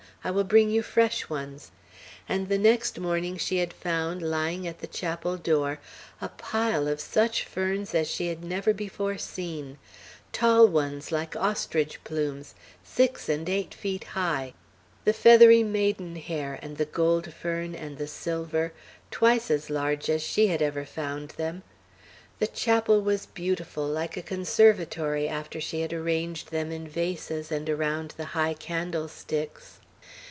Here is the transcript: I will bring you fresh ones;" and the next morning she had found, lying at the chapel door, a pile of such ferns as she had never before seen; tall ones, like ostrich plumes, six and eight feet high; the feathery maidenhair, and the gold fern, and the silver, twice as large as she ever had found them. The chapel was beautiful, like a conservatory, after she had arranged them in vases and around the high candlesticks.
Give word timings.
I 0.23 0.29
will 0.29 0.43
bring 0.43 0.69
you 0.69 0.83
fresh 0.83 1.29
ones;" 1.31 1.71
and 2.29 2.47
the 2.47 2.59
next 2.59 2.99
morning 2.99 3.37
she 3.37 3.57
had 3.57 3.73
found, 3.73 4.21
lying 4.21 4.67
at 4.67 4.77
the 4.77 4.85
chapel 4.85 5.35
door, 5.35 5.79
a 6.21 6.29
pile 6.29 6.87
of 6.87 7.01
such 7.01 7.43
ferns 7.43 7.95
as 7.95 8.07
she 8.07 8.27
had 8.27 8.43
never 8.43 8.71
before 8.71 9.17
seen; 9.17 9.79
tall 10.31 10.67
ones, 10.67 11.11
like 11.11 11.35
ostrich 11.35 12.03
plumes, 12.03 12.53
six 12.83 13.29
and 13.29 13.49
eight 13.49 13.73
feet 13.73 14.03
high; 14.13 14.53
the 15.05 15.11
feathery 15.13 15.63
maidenhair, 15.63 16.59
and 16.61 16.77
the 16.77 16.85
gold 16.85 17.33
fern, 17.33 17.73
and 17.73 17.97
the 17.97 18.05
silver, 18.05 18.73
twice 19.09 19.49
as 19.49 19.71
large 19.71 20.07
as 20.07 20.21
she 20.21 20.51
ever 20.51 20.81
had 20.81 20.89
found 20.89 21.29
them. 21.29 21.63
The 22.37 22.45
chapel 22.45 23.01
was 23.01 23.25
beautiful, 23.25 23.87
like 23.87 24.15
a 24.17 24.21
conservatory, 24.21 25.27
after 25.27 25.59
she 25.59 25.81
had 25.81 25.91
arranged 25.91 26.51
them 26.51 26.71
in 26.71 26.87
vases 26.87 27.51
and 27.51 27.67
around 27.67 28.13
the 28.17 28.25
high 28.35 28.53
candlesticks. 28.53 29.79